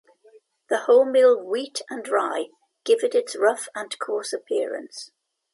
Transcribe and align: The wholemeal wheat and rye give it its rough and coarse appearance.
The 0.69 0.85
wholemeal 0.87 1.45
wheat 1.45 1.83
and 1.87 2.07
rye 2.07 2.45
give 2.83 3.03
it 3.03 3.13
its 3.13 3.35
rough 3.35 3.69
and 3.75 3.95
coarse 3.99 4.33
appearance. 4.33 5.11